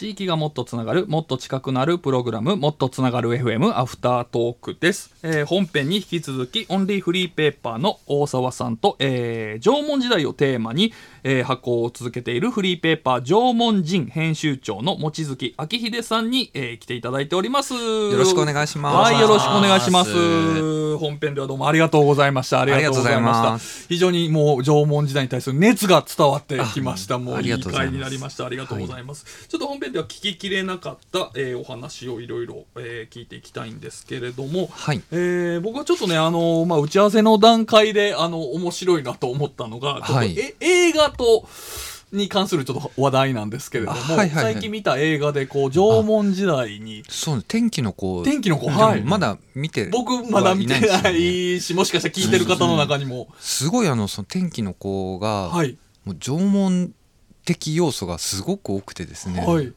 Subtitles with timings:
[0.00, 17.74] 地域がもっとつながるもっと近くなるプログラムもっとつながる FM アフタートークです、えー本編に引き続きオンリーフリーペーパーの大沢さんと、えー縄文時代をテーマに、えー発行を続けているフリーペーパー縄文人編集長の望月明秀さんに、えー来ていただいております。
[17.74, 19.12] よよろしくお願いします。
[19.12, 20.96] はいよろしくお願いします。
[20.96, 22.60] 本編ではどうもありがとうございました。
[22.60, 23.86] ありがとうございました。
[23.88, 27.18] 非常にもう縄文時代に対する熱が伝わってきました。
[27.18, 28.46] もうあいい回になりました。
[28.46, 35.02] ありがとうございます、ちょっと本編では聞ききれなかった、えーお話をいろいろえー聞いていきたいんですけれども、はい。
[35.10, 40.38] えー僕はちょっとねあの、まあ、打ち合わせの段階であの面白いなと思ったのが、はい。
[40.38, 41.48] え映画と
[42.12, 44.54] に関するちょっと話題なんですけれども、あはいはいはい。
[44.54, 48.22] 最近見た映画でこう縄文時代にそう天気の子。
[48.24, 49.00] 天気の子ではい。
[49.02, 55.76] もまだ見て僕まだ見てなはいしもしかしたら聞いてる方の中にも、すごいあのその天気の子が、はい。
[56.04, 56.92] もう縄文
[57.44, 59.72] 的要素がすごく多くてですね、はい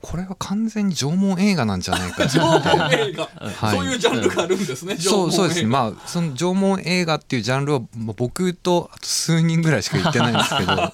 [0.00, 3.76] これは完全に縄文映画なんじゃないか 縄文映画、はい。
[3.76, 5.60] そういうジャンルがあるんですね、そうそうです。
[5.60, 10.92] ねあまあその縄文映画っていうジャンルはまあ僕とあと数人ぐらいしか言ってないんですけど。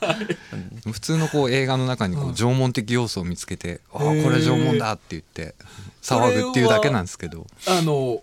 [0.90, 5.54] 普通のこう映画の中にこう縄文的要素を見つけて「ああこれ縄文だ」って言って
[6.02, 7.46] 騒ぐっていうだけなんですけど。
[7.66, 8.20] あの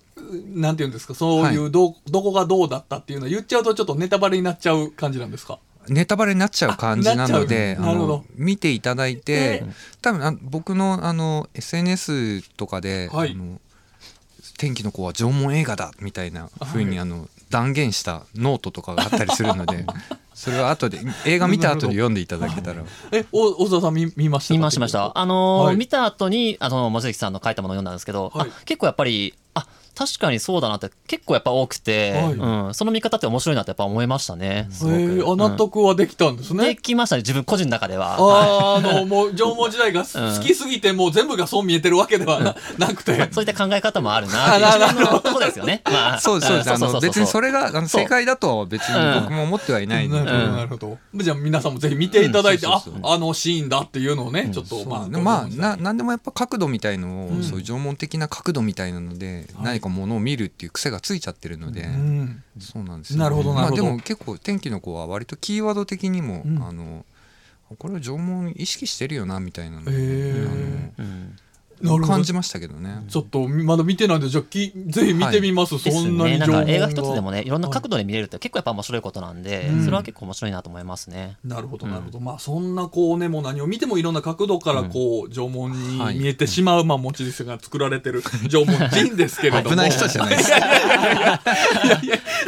[0.54, 5.60] なんていうんですかそういうど,、どこがどうだったっていうのは言っちゃうとちょっとネタバレになっちゃう感じなんですか？
[5.90, 9.64] ネタバレになっちゃう感じなのであの見ていただいて
[10.02, 13.32] 多分あ僕のあの SNS とかで、はい。
[13.32, 13.60] あの
[14.58, 19.86] 天気の子は縄文映画だみたいな風にあの断言したノートとかがあったりするので
[20.36, 22.84] それは後で映画見た後で読んでいただけたら。
[23.12, 24.54] えお小沢さん見見ました？
[24.54, 25.18] か見ました見ました。
[25.18, 25.78] あのーはい。
[25.78, 28.50] 見た後にあの望月さんの書いたものを読んだんですけど、はい。
[28.50, 29.49] あ結構やっぱりあ
[30.00, 32.34] 確かにそうだなって結構やっぱ多くて、はい。
[32.34, 34.70] うん、その見方って面白いなってやっぱ思いましたね。
[34.72, 38.12] すごく、えー、あ納得はできたんですうんね、できましたね自分個人の中では。
[38.18, 42.56] はいあーあの もう縄文時代が好きすぎてもう全部がそう見えてるわけではな
[42.88, 43.30] なくて。
[43.32, 45.12] そういった考え方もあるなっていう。
[45.12, 46.72] のとこですよね、まあ、そうですそうです。
[46.72, 46.80] あん。
[46.80, 48.02] の別にそれれがあのそう。
[48.04, 50.26] 正解だとは別に僕も思ってはいないので。
[50.26, 50.98] なるほどなるほど。
[51.16, 52.72] じゃあ皆さんもぜひ見ていただいて、うん。
[52.74, 57.44] そうそうそうああのシーンだっていうのをね、ちょっとまあまあな何でもやっぱ角度みたいのを、うん。
[57.44, 59.66] そういう縄文的な角度みたいなので、はい。
[59.66, 62.44] 何かものを見るっていう癖がついちゃってるので、うん。
[62.60, 63.84] そうなんですよ、なるほどなるほど。
[63.84, 67.06] まあ、でも結構天気の子は割とキーワード的にも、うんあの
[67.78, 70.92] これは縄文意識してるよなみたいなの、へー。
[70.98, 71.06] うん。
[71.06, 71.49] なるほど
[72.06, 73.06] 感じましたけどね。
[73.08, 79.84] ちょっとまだ見てないんでじゃあきぜひ見てみます、ですそんなねなんか映画一つでもねいろんな角度で見れるって結構やっぱ面白いことなんで、うん。
[79.86, 81.38] それは結構面白いなと思いますね。
[81.44, 89.70] なるほどなるほど、まあそんなこうねもう何を見てもいろんな角度からこう、縄文にはい見えてしまう、まあ望月さんが作られてる 縄文人ですけれども。
[89.70, 90.52] 危ない人じゃないです。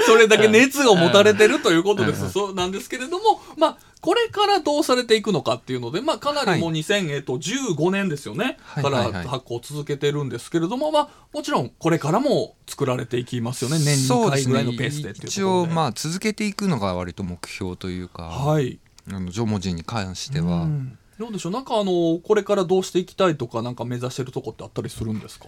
[0.05, 8.83] それだけ熱を持たれてるということです、そうなんですけれどもまあこれからどうされていくのかっていうので、まあ、かなりもう2015年ですよね、はい。
[8.83, 13.77] から発行を続けてるんですけれども、まあ、もちろんこれからも作られていきますよね。
[13.77, 15.43] 年2回ぐらいのペースでっていうと一。
[15.43, 18.79] 応まあ続けていくのが割と目標というか、はい。
[19.07, 20.97] あの縄文人に関しては、うん。
[21.19, 21.51] どうでしょう？
[21.51, 25.45] なんかあのこれからどうしていきたいとかなんか目指してるとこってあったりするんですか？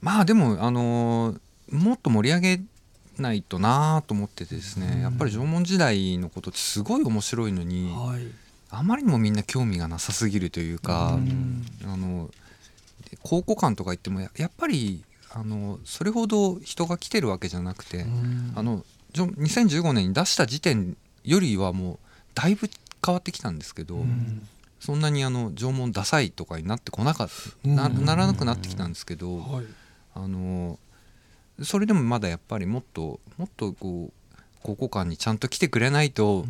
[0.00, 1.40] まあでもあのー
[1.70, 2.60] もっと盛り上げ
[3.22, 5.00] ないとなと思っててですね、うん。
[5.02, 8.22] やっぱり縄文時代のことってすごい面白いのに、はい。
[8.70, 11.64] あまりにもみんな興味がなさすぎるというか、うん。
[11.86, 12.30] あの
[13.22, 18.06] 考古館とか行ってもややっぱりあのそれほど人が来てるわけじゃなくて、
[18.54, 21.98] あのじょ2015年に出した時点よりはもう
[22.34, 22.68] だいぶ
[23.04, 24.46] 変わってきたんですけど、うん。
[24.80, 27.28] そんなにあの縄文ダサいとかになってこなかっ
[27.62, 28.04] た、なうん。
[28.04, 29.64] ならなくなってきたんですけど、はい。
[30.14, 30.78] あの
[31.62, 36.46] それでもまだやっぱりもっともっとこう考古館にちゃんと来てくれないと、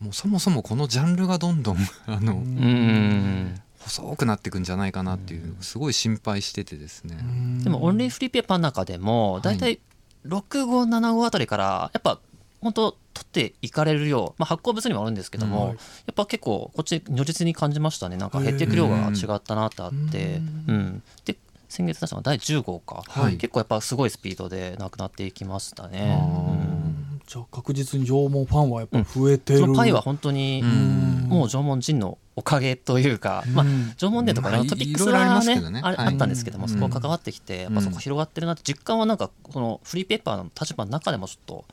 [0.00, 3.60] もうそもそもこのジャンルがどんどん あの、うん。
[3.82, 7.16] 細くなっていくんじゃないかなっていうすごい心配しててですね。
[7.64, 9.80] でもオンリーフリーペーパーの中でも大体
[10.24, 12.20] 6号7号あたりからやっぱ
[12.60, 15.74] 本当取っていかれる量、まあ、発行物にもあるんですけども、はい。
[15.74, 15.76] や
[16.12, 18.16] っぱ結構こっち如実に感じましたね。
[18.16, 20.74] なんか減っていく量が違ったなってあって、うん。
[20.74, 21.36] うん、で
[21.72, 23.38] 先月出したのが第10号か、はい。
[23.38, 26.20] 結構やっぱすごいスピードでなくなっていきましたね。
[26.20, 27.20] うん。
[27.26, 31.28] じゃあ確実に縄文ファンはやっぱ増えてる、そのパイは本当にうん。
[31.30, 33.66] もう縄文人のおかげというか、まあ、
[33.96, 34.66] 縄文 ZINE とかいろん。
[34.66, 41.64] なトピックスはねあれあったんですけども、そこ関わってきてやっぱそこ広がってるなって実感はなんかこのフリーペーパーの立場の中でもちょっと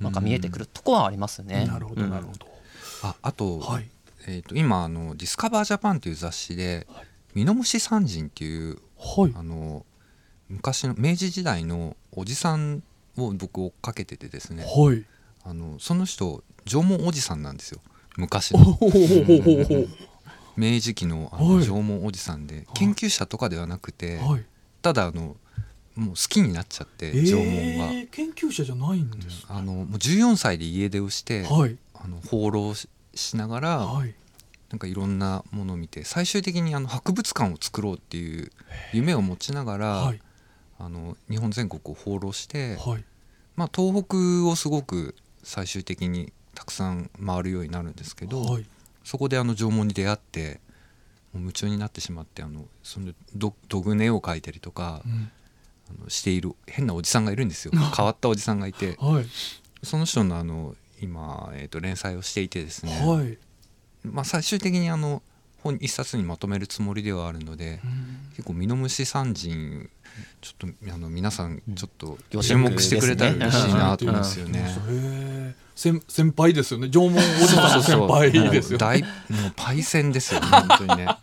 [0.00, 1.66] なんか見えてくるとこはありますね。
[1.66, 2.46] なるほどなるほど、
[3.02, 3.88] ああと,、はい。
[4.28, 6.86] えー、と今あの「Discover Japan」という雑誌で
[7.34, 9.32] 「ミノムシ三人」っていうはい。
[9.34, 9.84] あの
[10.48, 12.82] 昔の明治時代のおじさん
[13.16, 14.64] を僕追っかけててですね。
[14.64, 15.04] はい。
[15.44, 17.80] あのその人縄文おじさんなんですよ。
[18.16, 18.78] 昔ほの。
[20.56, 21.64] 明治期のあのはい。
[21.64, 24.44] 縄文おじさんで研究者とかではなくてはい。
[24.82, 25.36] ただあの
[25.94, 27.50] もう好きになっちゃって縄文が。
[27.92, 31.76] えー研究者じゃないんですあのもう14歳で家出をして、はい。
[31.94, 34.14] あの放浪ししながら、はい
[34.72, 38.50] なんかいろんなものを見て最終的にあの博物館を作ろうっていう
[38.94, 40.20] 夢を持ちながら、はい。
[40.78, 43.04] あの日本全国を放浪して、はい。
[43.54, 48.66] まあ、東北をすごく最終的にたくさん回るようになるんですけど、はい。
[49.04, 50.60] そこであの縄文に出会って
[51.34, 55.30] もう夢中になってしまってあのそのど土偶の絵を描いたりとか、うん。
[55.90, 57.72] あのしている変なおじさんがいるんですよ。
[57.94, 58.96] 変わったおじさんがいて。
[58.98, 59.26] はい。
[59.82, 63.36] その人のあの今、えー、と連載をしていてですね、はい
[64.04, 65.22] まあ、最終的にあの
[65.62, 67.80] 本一冊にまとめるつもりではあるので、
[68.30, 69.88] 結構ミノムシ三人
[70.40, 74.64] ちょっとあの皆さんちょっと注目してくれたら嬉しいなと思うんですよへね。
[74.88, 76.88] え先先輩ですよね。
[76.90, 78.78] 縄文おじさんの先輩ですよね。
[78.78, 79.08] 大もう
[79.56, 81.06] パイセンですよね本当にね。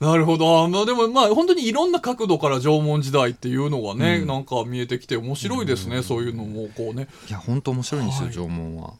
[0.00, 0.64] なるほど。
[0.64, 4.26] あまあでもまあ本当にいろんな角度から縄文時代っていうのがね、うん。
[4.26, 7.08] なんか見えてきて面白いですね、そういうのもこうね。
[7.28, 8.34] いや本当面白いんですよ、はい。
[8.34, 8.94] 縄文は。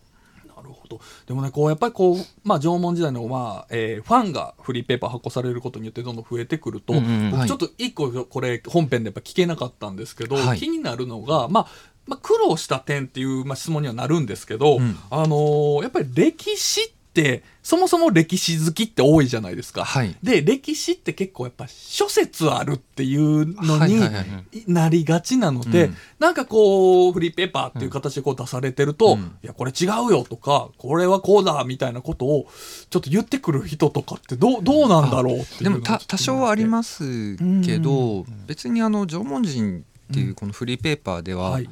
[0.87, 10.59] なるほどでもねこうやっぱりこう、まあ、縄文時代の、まあえーファンがフリーペーパー発行されることによってどんどん増えてくると、うんうん僕ちょっと一個これ本編でやっぱ聞けなかったんですけど、はい。
[10.59, 11.67] 気になるのが、まあ
[12.07, 14.97] まあ、苦労した点っていう、まあ、質問にはなるんですけど、うん。
[15.11, 19.85] あのーやっぱり歴史ってそもそも歴史好きって多いじゃないですか。
[19.85, 20.15] はい。
[20.23, 25.97] で歴史って結構やっぱ諸説あるっていうのにはいはいはいなりがちなので、うん。
[26.19, 29.39] なんかこうフリーペーパーっていう形でこう出されてると、うん。
[29.43, 32.47] いやこれ違うよとかこれはこうだみたいなことを
[32.91, 41.71] ちょっと言ってくる人とかってどうどうなんだろうっていうでもた多少はありますけど、う別にあの縄文人っていうこのフリーペーパーでは、はい。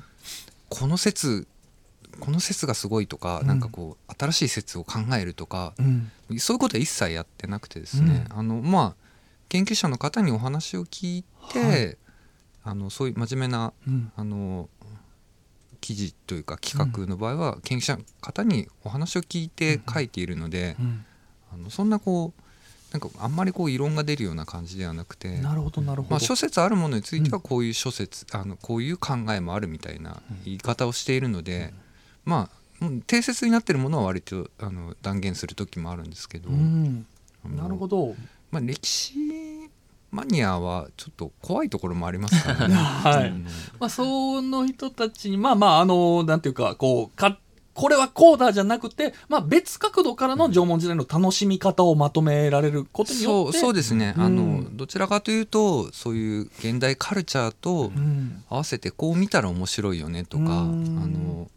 [0.71, 1.47] この説
[2.19, 3.47] この説がすごいとか、うん。
[3.47, 6.11] なんかこう新しい説を考えるとか、うん。
[6.39, 9.05] そういうことは一切やってなくてですね、あのまあ
[9.49, 11.97] 研究者の方にお話を聞いて、はい。
[12.67, 14.13] あのそういう真面目なうん。
[14.17, 14.69] あの
[15.81, 21.05] 記事というか企画の場合は、研究者の方にお話を聞いて書いているので、うん。
[21.53, 22.45] あのそんなこう
[22.95, 25.39] なんかあんまりこう異論が出るような感じではなくて。
[25.39, 31.75] なるほどなるほど、まあ、諸説あるものについてうはこういう諸説、あのこういう考えもあるみたいな言い方をしているので、
[32.25, 32.65] まあ
[33.07, 37.07] 定説になってるものは割とあの断言する時もあるんですけど、うん。
[37.57, 38.15] なるほど。
[38.51, 39.15] まあ、歴史
[40.11, 42.75] マニアはちょっと怖いところもありますからね。
[42.77, 43.29] はい。
[43.29, 43.47] うん。
[43.81, 47.39] まあ、その人たちにまあまああのなんていうかこうか
[47.75, 53.59] これはこうだじゃなくて、まあ、別角度からの縄文時代の楽しみ方をまとめられることによって。
[53.59, 54.23] そうそうですね、うん。
[54.23, 58.45] あのどちらかというとそういう現代カルチャーとうん。
[58.49, 61.03] 合わせてこう見たら面白いよねとか、うん。
[61.03, 61.51] あの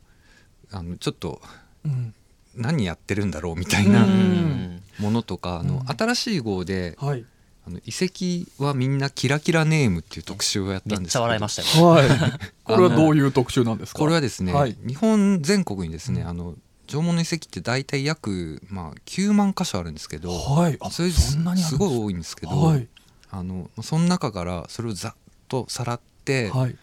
[0.71, 1.41] あのちょっと
[1.85, 2.13] うん。
[2.55, 4.81] 何やってるんだろうみたいなうん。
[4.99, 5.87] ものとか、あのうん。
[5.87, 7.23] 新しい号ではい。
[7.67, 11.23] あの遺跡はみんなキラキラネームっていう特集をやったんですけど。
[11.23, 11.87] 笑いましたよ。
[11.87, 12.09] はい。
[12.63, 13.99] これはどういう特集なんですか？
[13.99, 14.75] これはですね、はい。
[14.85, 16.27] 日本全国にですね、うん。
[16.27, 16.55] あの
[16.87, 20.77] 縄文の遺跡って大体約、まあ、9万箇所あるんですけど、はい。
[20.79, 22.87] あそれそんなにすごい多いんですけど、はい。
[23.29, 25.13] あのその中からそれをざっ
[25.49, 26.75] とさらって、はい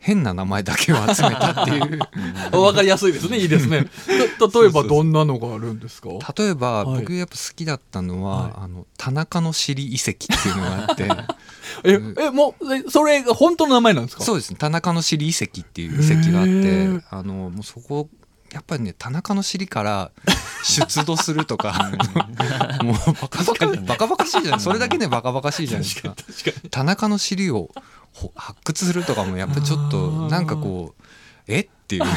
[0.00, 1.98] 変な名前だけを集めたっていう。
[2.60, 3.38] わかりやすいですね。
[3.40, 3.86] いいですね。
[4.38, 6.08] た例えばどんなのがあるんですか？
[6.36, 7.00] 例えば、はい。
[7.00, 8.52] 僕やっぱ好きだったのは、はい。
[8.58, 11.08] あの田中の尻遺跡っていうのがあって。
[11.84, 14.24] ええもうえそれが本当の名前なんですか？
[14.24, 14.56] そうですね。
[14.58, 18.08] 田中の尻遺跡っていう遺跡があってあのもうそこ
[18.52, 20.10] やっぱりね田中の尻から
[20.64, 21.90] 出土するとか
[22.82, 26.14] もうバカバカバカバカしいじゃないそれだけでバカバカしいじゃないですか。
[26.70, 27.72] 田中の尻をほ
[28.34, 30.30] 発掘するとかもやっぱりちょっあとー。
[30.30, 31.02] なんかこう
[31.46, 31.60] え？
[31.60, 32.02] っていう。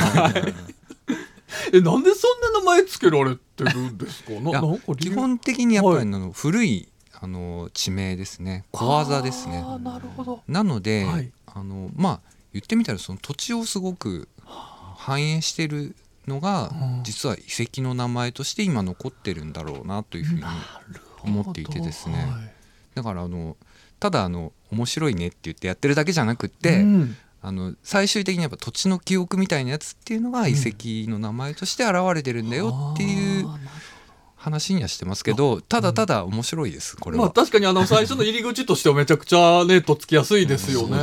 [1.73, 4.31] えなんでそんな名前つけられてるんですか？
[4.97, 6.87] 基本的にやっぱりの古い
[7.19, 8.65] あの地名ですね。
[8.71, 9.63] 小技ですね。
[9.83, 10.41] なるほど。
[10.47, 11.31] なので、はい。
[11.53, 12.19] あのまあ
[12.53, 14.27] 言ってみたらその土地をすごく
[14.97, 15.95] 反映してる
[16.27, 17.03] のがうん。
[17.03, 20.43] 実は遺跡の名前として今残ってるんだろうなというふうに
[21.23, 22.15] 思っていてですね。
[22.15, 22.53] はい
[22.95, 23.57] だからあの
[23.99, 33.47] ただあの面白いねって言ってやってるだけじゃなくって、うんあの最終的にやっぱ土地の記憶みたいなやつっていうのが遺跡の名前として現れてるんだよっていう
[34.35, 37.33] 話にはしてますけどただただ面白いですこれまあは。
[37.33, 40.97] 確かにあの最初の入り口としてはめちゃくちゃねとっつきやすいですよね。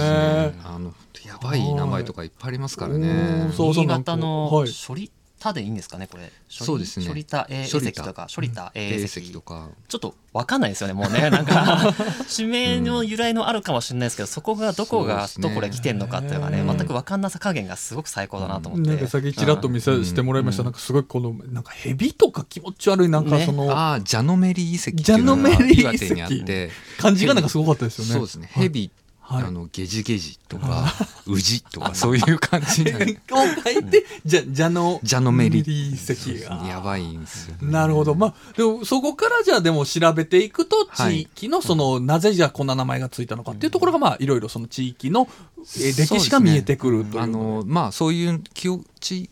[0.64, 0.94] あの
[1.26, 3.52] やばい名前とかいっぱいありますからはねい。
[3.52, 6.30] そうそう新潟のはい処理たでいいんですかねこれ。
[6.48, 7.06] そうですね。
[7.06, 8.26] 処理た A 石とか。
[8.34, 9.20] 処理た A 英石。
[9.20, 9.68] 石とか。
[9.88, 11.30] ちょっと分かんないですよねもうね。
[11.30, 11.94] なんか
[12.28, 20.66] 地名の由来のあるかもしれないですけど、そこがどこがそうですねどこで来てんのかっていうのがねうん全く分かんなさ加減がすごく最高だなと思って、なんかさっきちらっと見せしてもらいました、うん。
[20.66, 25.96] なんかすごいこのなんか蛇とか気持ち悪いなんかねその、ああジャノメリー遺跡っていうのがジャノメリー遺跡。
[25.96, 26.70] 岩手にあって。
[26.98, 28.12] 感じがなんかすごかったですよね。
[28.12, 28.50] そうですね。
[28.52, 28.90] 蛇はい
[29.30, 30.90] あのゲジゲジとか
[31.26, 36.66] ウジとかそういう感じでを書いて、じゃ、じゃの、ジャノメリ遺跡が。
[36.66, 37.70] やばいんですよね。
[37.70, 38.14] なるほど。
[38.14, 41.12] まあ、でも、そこからじゃあでも調べていくと、はい。
[41.12, 47.22] 地域のその、なぜじゃあこんな名前がついたのかっていうところが、まあ、いろいろその地域の、えー歴史が見えてくるという。
[47.22, 49.28] あのまあそういう記憶地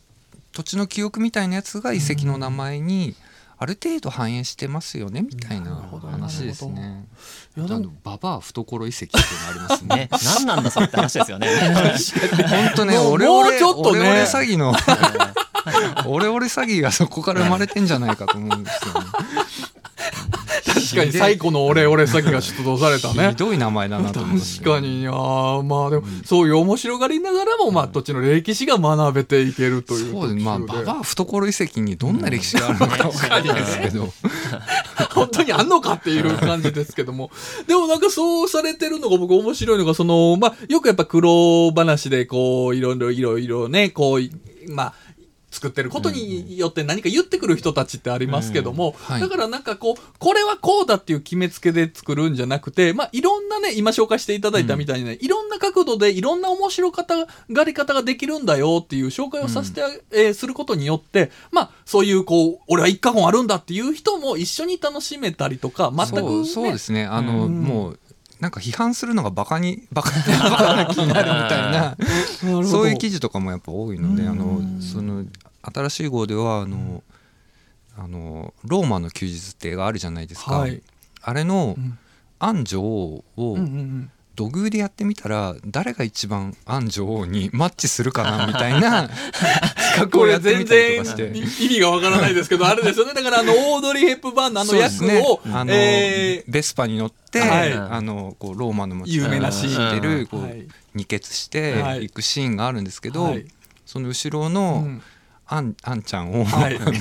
[0.52, 3.14] 土地の記憶みたいなやつが遺跡の名前に
[3.58, 7.06] ある程度反映してますよねみたいななるほど話ですね。
[7.56, 10.08] いや、でもあの、ババア懐遺跡っていうのありますねね。
[10.36, 11.48] 何なんだそれって話ですよね
[12.48, 14.74] 本当ね、もうオレオレ、もうちょっとねオレオレ詐欺の、
[16.06, 19.06] オレオレ詐欺がそこから生まれてんじゃないかと思うんですよね。
[20.86, 23.36] 確かに最古のオレオレ詐欺が出動されたねひ。
[23.36, 24.38] どい名前だなと思。
[24.38, 30.44] 確かに、あーまあでも、そういう面白がりながらも、まあ、土地の歴史が学べていけるというそうです。
[30.44, 34.12] まあ、ババア懐遺跡にどんな歴史があるのかわかんないですけど。
[35.14, 37.30] 本当にあんのかっていう感じですけども。
[37.66, 44.94] でもなんかそうされてるのが僕面白いのが、その、まあ、よくやっぱ苦労話で、こう、いろいろいろいろね、こう、まあ、
[45.56, 49.20] 作ってることによって何か言ってくる人たちってありますけども、はい。
[49.22, 57.14] だからなんかこう、これはこうだっていう決めつけで作るんじゃなくて、まあいろんなね、今紹介していただいたみたいにね、いろんな角度でいろんな面白方
[57.50, 67.06] がり方ができるんだよっていう紹介をさせてあ、えーすることによって、まあそういうこう、俺は一過言あるんだっていう人も一緒に楽しめたりとか、全く、ね、そうそうですね。
[67.06, 67.62] あの、うん。
[67.62, 67.98] もう、
[68.40, 70.10] なんか批判するのがバカに、バカ
[70.76, 71.96] な気になるみたいな、
[72.64, 74.28] そういう記事とかもやっぱ多いので、うん。
[74.28, 75.24] あの、その、
[75.62, 77.02] 新しい号では、あの、
[77.96, 80.58] あの、ローマの休日って映画あるじゃないですか。
[80.58, 80.82] はい。
[81.22, 81.98] あれのうん。
[82.38, 89.08] アン女王をうんうんうん土偶でやってみたら誰が一番アン女王にマッチするかなみたいな
[89.96, 91.30] 企画をやってみたりとかして。
[91.30, 93.14] 全然意味がわからないですけど、あれですよね。
[93.14, 95.26] だから、あの、オードリー・ヘップバーンのあの役そうですね。
[95.26, 97.72] を、あの、えーベスパに乗って、はい。
[97.72, 99.88] あのこうローマの街有名なシーン。
[99.88, 100.66] を知ってるこう、はい。
[100.94, 102.04] 二血してはい。
[102.04, 103.46] いくシーンがあるんですけど、はい。
[103.86, 105.02] その後ろうのん。
[105.48, 106.76] あんあんちゃんを、はい。
[106.76, 106.92] あの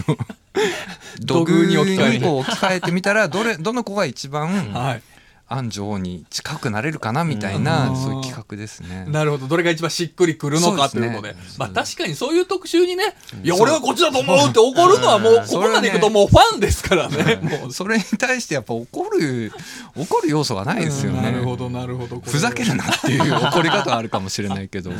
[1.19, 2.23] 土土偶偶に置に置き換えき
[2.59, 5.01] 換えてみたらどれどの子が一番はい。
[5.47, 9.05] アン女王に近くなれるかなみたいな、うんそういう企画ですね。
[9.07, 9.47] なるほど。
[9.47, 11.33] どれが一番しっくりくるのかというので。
[11.33, 17.35] ですねまあ確かにそういう特集にね、いや、俺はこっちだと思うって怒るのはもう、ここまでいくともうファンですからね。
[17.41, 17.71] もう。
[17.71, 19.51] それに対してやっぱ怒る
[19.95, 21.21] 怒る要素がないですよね。
[21.21, 22.19] なるほど、なるほど。
[22.19, 24.91] ふざけるなっていう怒り方はあるかもしれないけど。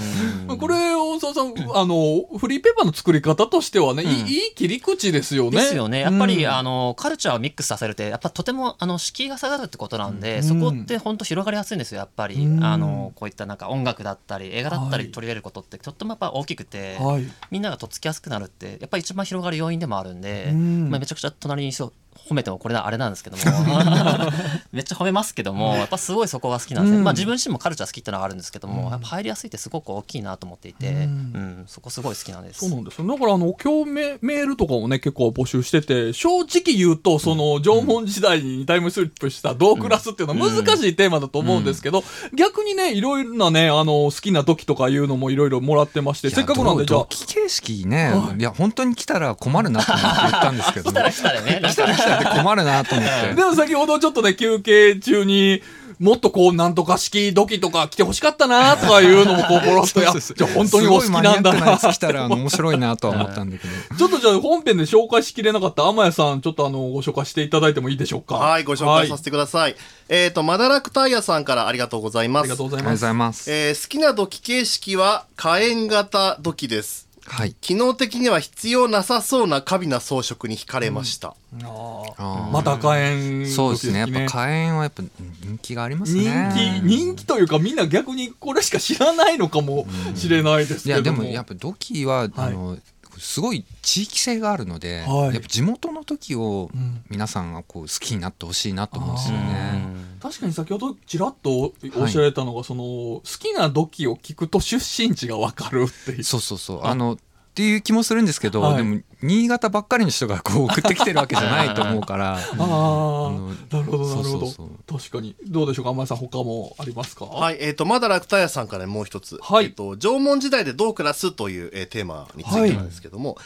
[0.60, 5.58] これ、大沢さん、あの、フリーペーパーの作り方としてはね、いいうんいい切り口ですよね。
[5.58, 10.44] ですよねやっぱり、うんあのカルチャーをミックスさせるってやっぱとてもあの敷居が下がるってことなんで、うん。
[10.44, 12.64] そこって本当広がりやすいんですよやっぱり、うん。
[12.64, 15.06] あのこういったなんか音楽だったり映画だったはい。
[15.06, 17.24] り取り入れることってとってもやっぱ大きくて、はい。
[17.52, 20.90] みんながとっつきやすくなるってやっぱり一番広がる要因でもあるんで、うん。
[20.90, 21.94] まあ、めちゃくちゃ隣にそう
[22.28, 23.44] 褒めてもこれなあれなんですけども。
[24.72, 27.04] めっちゃ褒めますけどもやっぱすごいそこが好きなんですね、うん。
[27.04, 28.90] まあ、自分自身もカルチャー好きっていうのはあるんですけども、うん。
[28.90, 32.60] やっぱ入りやすいってすごく大きいなと思っていて、ううんんそこすごい好きなんです。
[32.60, 33.02] そうなんです。
[33.02, 33.08] よ。
[33.08, 42.04] だから、あの、今日メメールとかもね、結構募集してて、正直言うと、その、縄文時代にタイムスリップしたどう暮らすっていうのは難しいテーマだと思うんですけど、
[42.34, 46.78] 逆にね、いろいろなね、あの、好きな時とかいうのもいろいろもらってまして、せっかくなん。
[46.78, 48.40] で、じゃあ土、器形式ね、はい。
[48.40, 51.62] い、や本当に来たら困るなと思って言ったんですけど 来たら来たらね。
[51.64, 55.62] 来たら来たらって困るなと思って でも先ほどちょっとね、休憩中に、
[56.00, 60.12] もっとこう、なんとか式時とか来てほしかったなとかいうのもこう、ポロっとや、
[60.54, 68.36] 本当にお好きなんだな来たらあの面白いなとは思ったんだけどちょっとじゃあ本編で紹介しきれなかった天谷さん、ちょっとあの、ご紹介していただいてもいいでしょうか？
[68.36, 69.76] はい、ご紹介させてください。
[70.10, 72.44] えっ、と、マダラクタイヤさんからありがとうございます。
[72.44, 73.00] ありがとうございますありがとうご。
[73.00, 77.05] ざいます、えー好きな土器形式は火炎型土器です。
[77.26, 77.54] はい。
[77.56, 81.30] 機能的には必要なさそうな過敏な装飾に惹かれました。
[81.30, 82.14] あー。
[82.18, 82.52] あー。
[82.52, 84.00] また火炎そうですね。
[84.00, 85.04] やっぱ火火炎はやっぱ
[85.42, 86.52] 人気がありますね。
[86.54, 91.24] 人気、人気というかみんな逆にこれしか知らないのかもしれないですいやけども。
[91.24, 92.78] でもやっぱ土器は、あの
[93.18, 95.34] すごい地域性があるので、はい。
[95.34, 97.02] やっぱ地元の土器をうん。
[97.10, 100.15] 皆さんがこう好きになってほしいなと思うんですよね。
[100.26, 106.24] 確かに先ほどちらっとおっしゃられたのが、その好きな土器を聞くと出身地がわかるっていう。
[106.24, 106.82] そうそうそう。
[106.84, 107.18] あのっ
[107.54, 108.78] ていう気もするんですけど、はい。
[108.78, 112.38] でも新潟ばっかりの人がこう送ってきてるわけじゃないと思うから。
[112.42, 114.48] ああのなるほどなるほど。
[114.48, 115.36] そうそう確かに。
[115.46, 115.92] どうでしょうか？
[115.92, 117.26] 天谷さん他もありますか？
[117.26, 119.38] はい、えっ、と、マダラクタイヤさんからもう一つ。
[119.44, 119.66] はい。
[119.66, 123.38] えっ、と、縄文時代でどう暮らすという、えーテーマについてなんですけども、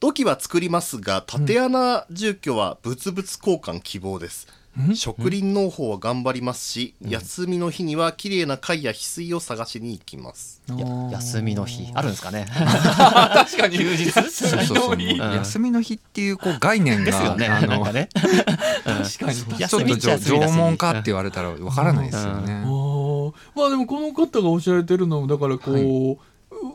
[0.00, 4.48] 土器は作りますが縦穴住居は物々交換希望です、
[4.94, 10.62] 植林農法は頑張りますし、休みの日には綺麗な貝や翡翠を探しに行きます。
[10.68, 10.76] や
[11.12, 11.90] 休みの日。
[11.94, 12.46] あるんですかね？
[12.50, 14.06] 確かに休日？
[15.36, 17.46] 休みの日っていうこう概念がですよね。
[17.48, 18.08] あのなんかね。
[18.14, 19.58] 確かに。
[19.58, 22.62] ちょっと縄文かって言われたらわからないですよね。
[22.64, 25.80] あーまあでもこの方がおっしゃられてるのもだからこう、は
[26.14, 26.18] い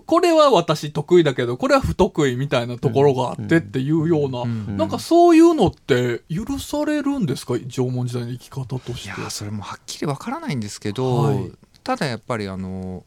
[0.05, 7.57] これは私得意だけどこれは不得意みたいなところがあってっていうような、んなんかそういうのって許されるんですか？
[7.59, 9.07] 縄文時代の生き方として。
[9.07, 11.51] いやーそれもはっきりわからないんですけど、はい。
[11.83, 13.03] ただやっぱりあの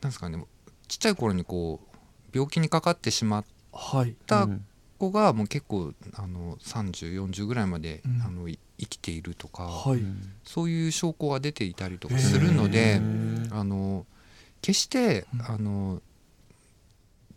[0.00, 0.44] なんですかね
[0.86, 1.96] ちっちゃい頃にこう
[2.32, 4.14] 病気にかかってしまっはい。
[4.26, 4.48] た
[4.98, 8.22] 子がもう結構あの3040ぐらいまで、うん。
[8.22, 10.00] あのい生きているとか、はい、
[10.42, 13.00] そういう証拠が出ていたりとかするので
[13.52, 14.04] あの
[14.64, 16.00] 決してあの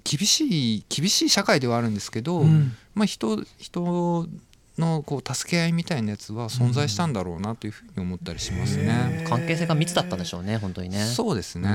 [0.05, 2.71] 厳しい厳しい社会ではあるんですけど、うん。
[2.95, 4.29] まあ、人人
[4.77, 9.25] のこう助け合いみたいなやつは存在したんだろうなというふうに思ったりしますね。
[9.27, 11.03] 関係性が密だったんでしょうね本当にね。
[11.03, 11.69] そうですね。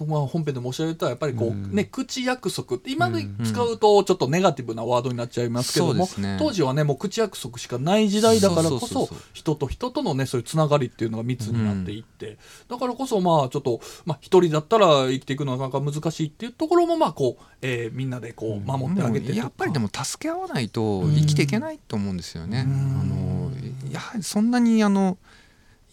[0.00, 1.72] うんああなるほど、まあ、本編で申し上げたやっぱりこう、うん。
[1.72, 2.76] ね口約束。
[2.76, 6.08] って今で使うとちょっとネガティブなワードになっちゃいますけども、
[6.38, 21.14] 当時はねもう口約束しかない時代だからこそ人と人とのねそういうつながりっていうのが密になっていって、だからこそまあちょっとまあ一人だったら生きていくのがなかなか難しいっていうところもまあこう、えーみんなでこう守ってあげてやっぱりでも助け合わないとうん。
[21.14, 22.64] 生きていけないと思うんですよね。
[22.66, 23.00] うん。
[23.00, 23.52] あの
[23.92, 25.18] やはりそんなにあの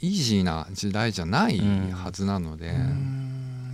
[0.02, 1.60] イージーな時代じゃない
[1.92, 3.21] はずなので、うん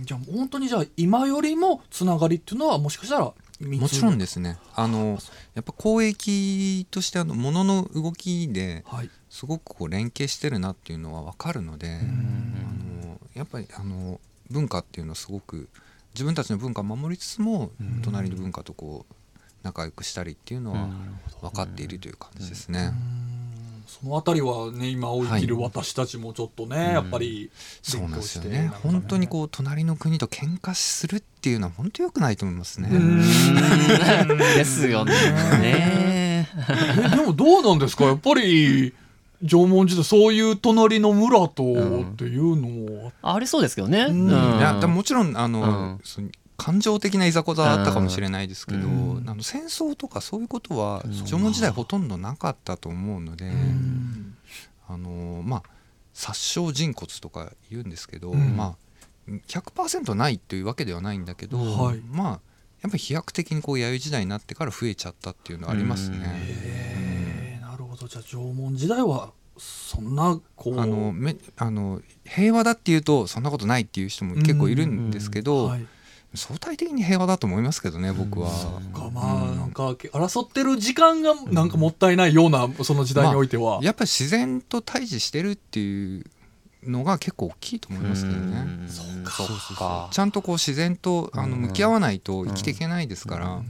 [0.08, 4.56] じゃあ本当にじゃあ今よりもつながりっていうのはもしかしたら密もちろんですね。
[4.74, 5.18] あの
[5.54, 9.10] やっぱ交易としてあの物の動きではい。
[9.28, 14.18] すごくこう連携してるなっていうのは分かるので、あのやっぱりあの
[14.50, 15.68] 文化っていうのはすごく
[16.14, 17.70] 自分たちの文化を守りつつも
[18.02, 19.14] 隣の文化とこう
[19.62, 20.88] 仲良くしたりっていうのは
[21.42, 22.92] 分かっているという感じですね。
[23.88, 27.50] そのあたりはね今を生きる私たちもちょっとね、やっぱり
[27.82, 28.50] そうなんですよね。
[28.50, 32.90] 勉強してなんか本当にこう隣の国と喧嘩するっていうのは本当良くないと思いますね。
[34.56, 35.12] ですよね。
[35.60, 38.04] ねえでもどうなんですか？
[38.04, 38.92] やっぱり
[39.42, 44.06] 縄文時代そういう隣の村とっていうのも、ありそうですけどね。
[44.10, 44.28] うん。
[44.28, 49.24] いやでももちろんあの、うん感情的ないざこざはあったかもしれないですけど、うん。
[49.26, 51.24] あの戦争とかそういうことはうん。
[51.24, 54.36] 縄文時代ほとんどなかったと思うので、うん。
[54.88, 55.62] あのまあ
[56.12, 58.56] 殺傷人骨とか言うんですけど、うん。
[58.56, 58.76] ま
[59.28, 62.00] あ100%ないというわけではないんだけど、はい。
[62.10, 62.28] まあ
[62.82, 66.18] やっぱり飛躍的にこう弥生時代になってから増えちゃったっていうのはありますね。
[66.24, 68.08] えーなるほど。
[68.08, 75.86] じゃあ縄文時代はそんなこうあのめあの平和だっていうとそんなことないっていう人も結構いるんですけど、はい
[76.34, 78.50] 相対的に平和だと思いますけどね僕は。
[78.92, 86.24] かまあなんか争ってる時間がなんかもったいないようなその時代においては、やっぱり自然と対峙してるっていう
[86.84, 88.66] のが結構大きいと思いますけどね。
[88.88, 89.06] そう
[89.46, 91.62] そうそうかちゃんとこう自然とあのうん。
[91.62, 93.62] 向き合わないと生きていけないですから、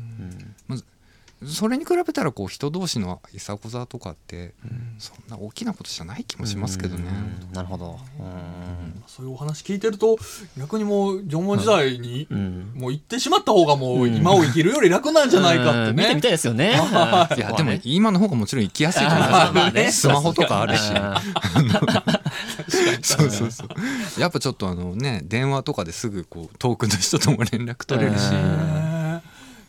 [1.47, 4.55] それに比べたらこう人同士のいさこざとかって
[4.99, 7.05] そんな大きなことじゃない気もしますけどね。
[7.05, 10.19] うんなるほどうんそういうお話聞いてると
[10.59, 16.21] 逆にもう縄文時代にうんもう行ってしまった方がもう今を生きるより楽なんじゃないかってねうん見てみ。
[16.23, 16.73] たいですよね。
[17.37, 20.93] いやでも今の方がもちろん生きやすいと思いますよ、 ねスマホとかあるし。
[20.93, 21.71] うん
[23.03, 24.21] そうそうそう。
[24.21, 28.98] やっぱちょっとあのね電話とかですぐこう遠くの人とも連絡取れるし。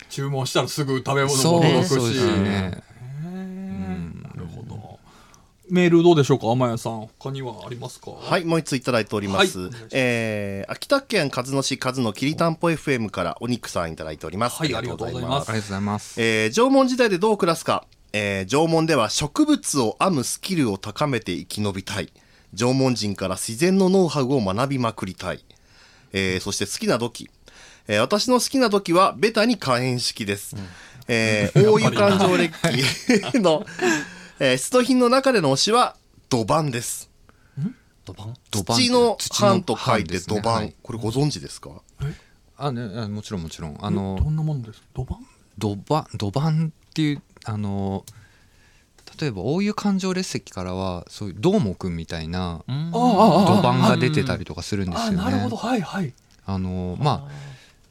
[0.09, 1.87] 注文したらすぐ食べ物も届くし。
[1.89, 2.83] そうですよね。
[3.23, 4.99] へーなるほど。
[5.69, 8.11] メールどうでしょうか天谷さん他にはありますか？
[8.11, 9.59] はい、もう一ついただいております。
[9.59, 14.57] はいえー秋田県鹿角市鹿角きりたんぽ FM からお肉さんいただいております。
[14.57, 16.21] はいありがとうございますありがとうございます。
[16.21, 22.11] えー縄文時代でどう暮らすか、えー縄文では植物を編むスキルを高めて生き延びたい
[22.55, 25.45] 縄文人から自然のノウハウを学びまくりたい、
[26.13, 27.29] えーそして好きな土器、
[27.91, 30.55] えー私の好きな土器はベタに火炎式です、
[31.07, 32.63] えー大湯環状列器
[33.41, 33.65] の、
[34.39, 35.95] えー 出土品の中での推しは
[36.29, 37.09] 土板です。
[38.05, 40.75] 土板土板土の版と書いて土板、ねはい。
[40.83, 41.69] これご存知ですか？
[42.57, 43.77] あねあもちろんもちろん。
[43.81, 45.15] あどのんなものです土板
[45.57, 46.51] 土板土板っ
[46.93, 48.05] ていうあの
[49.19, 52.91] 例えば大湯環状列石からはそういうどーもくんみたいなうん。
[52.91, 55.17] 土板が出てたりとかするんですあよね。
[55.17, 55.55] なるほど。
[55.57, 56.13] はいはい。
[56.45, 57.48] あのまあ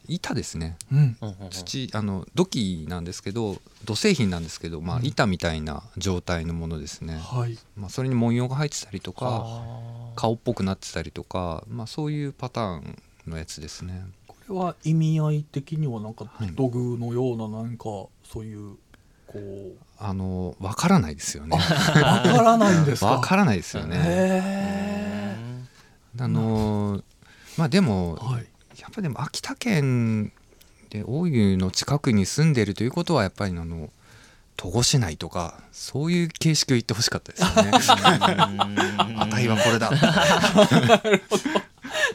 [0.09, 0.77] 板ですね。
[0.93, 0.99] うん。
[0.99, 7.59] うんうんうん土あの土器なんですけど土製品なんですけど、まあ、板みたいな状態のものですね、はい。
[7.77, 14.05] まあ、それに文様が入ってたりとかあ顔っぽくなってたりとか、まあ、そういうパターンのやつですね。
[14.49, 16.49] れは意味合い的にはなんかはい。
[16.53, 17.85] 土偶のような何か
[18.25, 18.77] そういう
[19.27, 19.73] こう。
[20.01, 21.57] あのわからないですよね。
[21.57, 21.63] わ
[22.23, 23.07] からないんですか？
[23.13, 23.97] わからないですよね。
[24.01, 25.39] へ
[26.21, 27.03] あの
[27.57, 28.47] まあでもえはい
[28.79, 30.33] やっぱでも秋田県
[30.91, 33.91] で大湯の近くに住んでるということはやっぱりあの
[34.57, 37.71] 戸越内とかそういう形式を言ってほしかったですよね
[39.19, 39.91] 値はこれだ。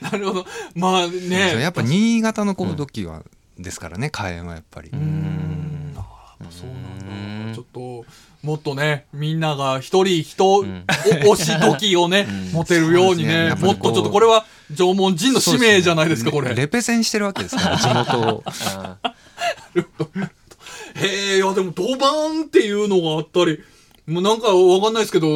[0.01, 0.45] なるほど。
[0.75, 1.61] まあね。
[1.61, 3.23] やっぱ新潟のこう時は
[3.57, 4.89] ですからね火炎はやっぱり。
[4.89, 5.93] うん。
[5.95, 7.51] あーそうなん。
[7.51, 8.05] だちょっと
[8.41, 10.85] もっとねみんなが一人人、ん
[11.27, 16.53] お推し時をね、持てるようにねねもっとちょっとこれは縄文人の使命じゃないですかこれ。
[16.53, 18.43] レペゼンしてるわけですから 地元を。
[20.95, 23.63] へえいやでも土板っていうのがあったり
[24.05, 25.27] もうなんかわかんないですけど、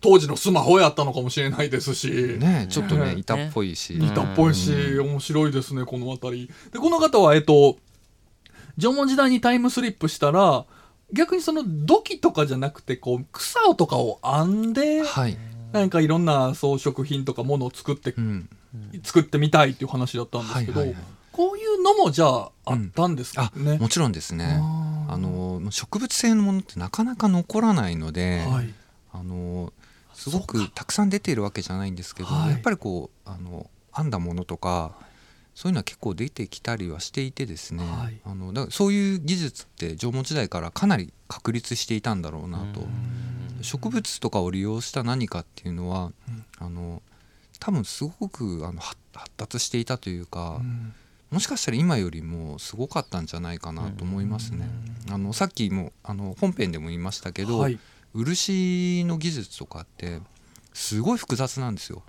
[0.00, 6.50] 当時のスマホやったのかもしれないですし、ねちょっとねね板っぽいし、板っぽいし、面白いですねこの辺り。
[6.72, 7.78] でこの方はえっと
[8.78, 10.64] 縄文時代にタイムスリップしたら
[11.12, 15.36] 逆にその土器とかじゃなくてこう草とかを編んではい、
[15.74, 18.48] なんかいろんな装飾品とかものを作って、うん、
[19.02, 21.04] 作ってみたいっていう話だったんですけど、はいはいはい。
[21.32, 24.60] こういうのもじゃああったんですかあね、もちろんですね。
[25.08, 28.72] あの植物性のものってなかなか残らないので、はい。
[29.12, 29.72] あの
[30.12, 32.50] すごくたくさん出ているわけじゃないんですけど、はい。
[32.50, 34.92] やっぱりこうあの編んだものとか
[35.56, 38.20] そういうのは結構出てきたりはしていてですね、はい。
[38.24, 42.86] あのだからそういう技術って縄文時代からかなり確立していたんだろうなと、
[43.62, 46.44] 植物とかを利用した何かっていうのは、うん。
[46.58, 47.02] あの
[47.60, 50.92] 多分すごくあの発発達していたというか、うん。
[51.30, 54.68] もしかしたら今よりもすごかったんじゃないかなと思いますね。
[55.10, 57.78] あのさっきもあの本編でも言いましたけど、はい。
[58.14, 60.20] 漆の技術とかって
[60.72, 62.02] すごい複雑なんですよ。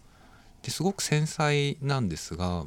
[0.62, 2.66] ですごく繊細なんですが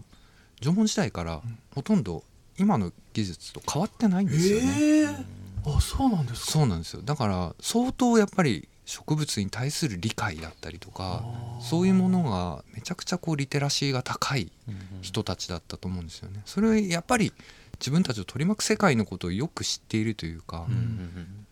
[0.61, 1.43] 縄文時代から
[1.75, 2.23] ほとんど
[2.59, 4.77] 今の技術と変わってないんですよね。
[4.79, 5.38] ええ
[5.76, 6.52] あそうなんですか？
[6.52, 7.02] そうなんですよ。
[7.02, 11.22] だから相当やっぱり植物に対する理解だったりとか
[11.61, 14.50] そういうものがめちゃくちゃこうリテラシーが高い
[15.02, 16.40] 人たちだったと思うんですよね。
[16.46, 17.33] それはやっぱり
[17.81, 20.66] 自分たちを取り巻く世界のことをよく知っているというか、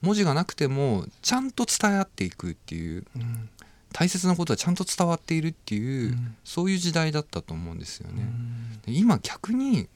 [0.00, 3.48] 文字がなくてもちゃんと伝え合っていくっていううん。
[3.92, 6.36] 大切なことはちゃんと伝わっているっていう、うん。
[6.44, 8.26] そういう時代だったと思うんですよね。
[8.84, 9.88] で今逆に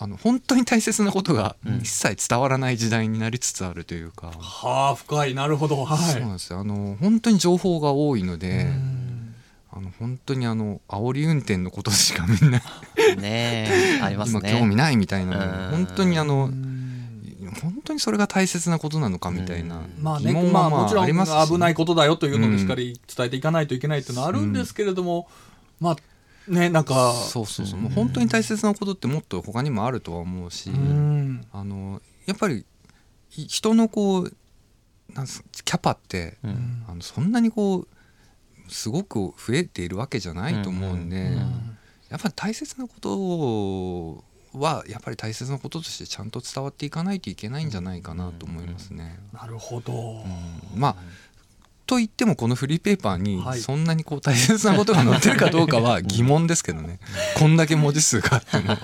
[0.00, 1.76] あの本当に大切なことがうん。
[1.78, 5.34] 一切伝わらない時代になりつつあるというか、はあ深い。
[5.34, 5.84] なるほど。
[5.84, 5.98] はい。
[5.98, 6.60] そうなんですよ。
[6.60, 9.34] あの本当に情報が多いので、うん。
[9.70, 12.58] あの本当にあの煽り運転のことしかみんな
[13.20, 16.84] ねえあります今ね興味ないみたいな本当にあのうん。
[17.62, 20.02] 本当にそれが大切なことなのかみたいなうん。
[20.02, 25.28] まあねままあもちろん危ないことだよというのでしっかり伝えていかないといけないっていうのはあるんですけれども、
[25.80, 25.96] まあ
[26.48, 27.12] ねなんか。
[27.12, 27.80] そうそうそう。
[27.80, 31.46] もう本当に大切なことってもっと他にもあるとは思うし、うん。
[31.52, 32.64] あのやっぱり
[33.36, 34.32] い人のこう
[35.14, 36.84] なんすキャパって、うん。
[36.88, 37.88] あのそんなにこう
[38.68, 41.76] すごく増えているわけじゃないと思うんで、うん。
[42.10, 44.24] やっぱり大切なこと
[44.58, 49.18] はやっぱり大切なこととしてちゃんと伝わっていかないといけないんじゃないかなと思いますね。
[49.32, 49.92] なるほど、
[50.74, 50.80] うん。
[50.80, 50.96] まあ
[51.88, 53.60] と言ってもこのフリーペーパーにはい。
[53.60, 57.00] そんなにこう大切なことが載ってるかどうかは 疑問ですけどね。
[57.38, 58.76] こんだけ文字数があっても。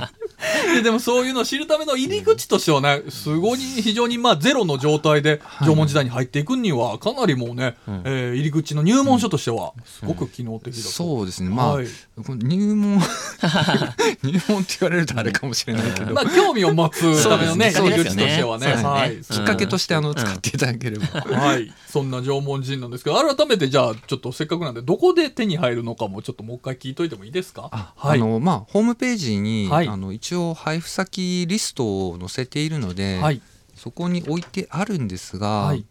[0.75, 5.69] で でもそういうのを知るための入り口としてはねすごい非常にまあゼロの状態ではい。
[5.69, 8.03] 縄文時代に入っていくにはかなりもうね、うん。
[8.07, 11.51] えー入り口の入門書としてはすごく機能的だと、そうですね。
[11.51, 11.87] まあ、はい。
[12.17, 13.01] 入門
[14.25, 18.25] 入門って言われるとあれかもしれないけど、まあ興味を持つためのねそう入ですね。
[18.25, 18.65] り口としてはね。
[18.65, 18.89] そうですね。
[18.89, 19.17] はい。
[19.21, 27.93] きっかけとしてあの使っていただければ、はい、そんな縄文人なんですけど改めてじゃあちょっとせっかくなんでどこで手に入るのかもちょっともう一回聞いといてもいいですか？
[27.97, 28.19] はい。
[28.19, 29.89] あのまあホームページに、はい。
[29.89, 33.41] あの一応配布先リストを載せているので、はい。
[33.75, 35.85] そこに置いてあるんですが、はい。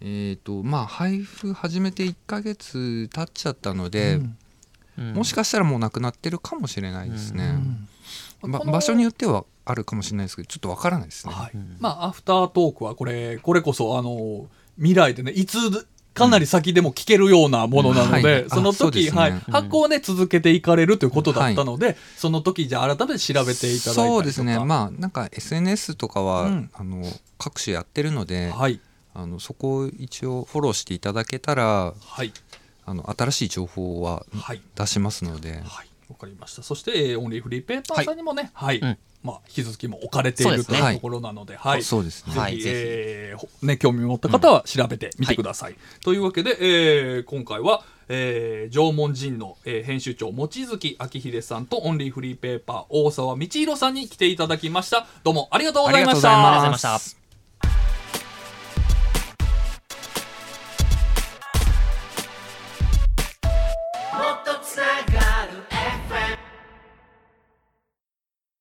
[0.00, 4.20] えっ、とまあ配布始めて1ヶ月経っちゃったので、
[4.98, 5.12] うん。
[5.14, 7.44] もしかしたらもうなくなってるかもしれないですね。
[7.44, 7.88] うん
[8.44, 11.32] 場所によってはあるかもしれないですけどちょっとわからないですね。
[11.32, 11.50] はい。
[11.54, 15.56] うんまあアフタートークはこれこれこそあの未来でねいつ
[16.14, 18.50] かなり先でも聞けるようなものなので、はい。
[18.50, 24.58] その時、はい、発行をね続けていかれるということだったので、その時じゃあ改めて調べていただいそうですね。
[24.64, 26.70] まあなんか SNS とかは、うん。
[26.74, 27.02] あの
[27.38, 28.80] 各種やってるので、はい。
[29.14, 32.32] あのそこを一応フォローしていただけたらはい。
[32.84, 34.60] あの新しい情報ははい。
[34.74, 35.88] 出しますので、はい。
[36.08, 36.62] わかりました。
[36.62, 41.82] そして、えーオンリーフリーペーパーさんにもねはい、うんまあ引き続きも置かれているというはいところなのではい。
[41.82, 42.38] そうですね。
[42.38, 45.76] はいぜひ、えーほね、興味を持った方は調べてみてください。
[46.02, 55.06] というわけで、えー今回は、ええー、縄文人の、えー編集長望月明秀さんとオンリーフリーペーパー大沢道弘さんに来ていただきました。
[55.24, 56.28] どうもありがとうございました。
[56.36, 57.21] ありがとうございました。